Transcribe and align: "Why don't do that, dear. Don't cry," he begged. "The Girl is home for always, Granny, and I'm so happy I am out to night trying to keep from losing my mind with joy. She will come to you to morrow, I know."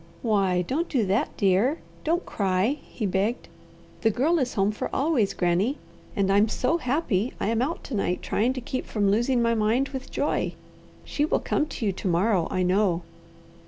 "Why 0.23 0.63
don't 0.63 0.89
do 0.89 1.05
that, 1.05 1.37
dear. 1.37 1.77
Don't 2.03 2.25
cry," 2.25 2.79
he 2.81 3.05
begged. 3.05 3.49
"The 4.01 4.09
Girl 4.09 4.39
is 4.39 4.55
home 4.55 4.71
for 4.71 4.89
always, 4.91 5.35
Granny, 5.35 5.77
and 6.15 6.31
I'm 6.31 6.47
so 6.49 6.79
happy 6.79 7.33
I 7.39 7.49
am 7.49 7.61
out 7.61 7.83
to 7.83 7.93
night 7.93 8.23
trying 8.23 8.53
to 8.53 8.61
keep 8.61 8.87
from 8.87 9.11
losing 9.11 9.43
my 9.43 9.53
mind 9.53 9.89
with 9.89 10.09
joy. 10.09 10.55
She 11.05 11.23
will 11.23 11.39
come 11.39 11.67
to 11.67 11.85
you 11.85 11.91
to 11.91 12.07
morrow, 12.07 12.47
I 12.49 12.63
know." 12.63 13.03